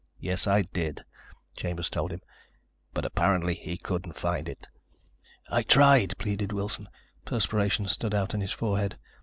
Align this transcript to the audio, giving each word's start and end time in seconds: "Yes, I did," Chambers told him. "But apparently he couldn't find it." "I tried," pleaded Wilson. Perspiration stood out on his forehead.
"Yes, 0.19 0.47
I 0.47 0.63
did," 0.63 1.05
Chambers 1.55 1.87
told 1.87 2.09
him. 2.11 2.21
"But 2.91 3.05
apparently 3.05 3.53
he 3.53 3.77
couldn't 3.77 4.17
find 4.17 4.49
it." 4.49 4.67
"I 5.47 5.61
tried," 5.61 6.17
pleaded 6.17 6.51
Wilson. 6.51 6.89
Perspiration 7.23 7.85
stood 7.87 8.15
out 8.15 8.33
on 8.33 8.41
his 8.41 8.49
forehead. 8.51 8.97